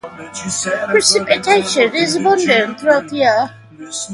Precipitation 0.89 1.93
is 1.93 2.15
abundant 2.15 2.79
throughout 2.79 3.07
the 3.09 3.17
year. 3.17 3.53